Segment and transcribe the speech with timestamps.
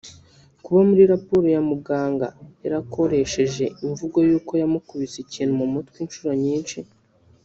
[0.63, 2.27] kuba muri raporo ya muganga
[2.63, 6.77] yarakoresheje imvugo yuko yamukubise ikintu mu mutwe inshuro nyinshi’